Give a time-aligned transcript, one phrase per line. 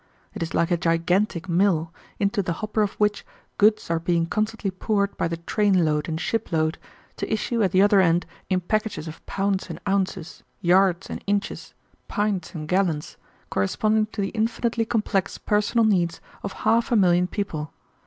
[0.33, 3.23] It is like a gigantic mill, into the hopper of which
[3.59, 6.79] goods are being constantly poured by the train load and shipload,
[7.17, 11.75] to issue at the other end in packages of pounds and ounces, yards and inches,
[12.07, 13.15] pints and gallons,
[13.51, 17.71] corresponding to the infinitely complex personal needs of half a million people.